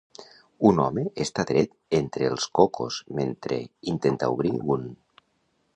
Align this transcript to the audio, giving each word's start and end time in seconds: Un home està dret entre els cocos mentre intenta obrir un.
Un 0.69 0.79
home 0.83 1.03
està 1.25 1.45
dret 1.51 1.75
entre 1.99 2.31
els 2.31 2.49
cocos 2.61 2.99
mentre 3.21 3.61
intenta 3.95 4.33
obrir 4.37 4.57
un. 4.77 4.91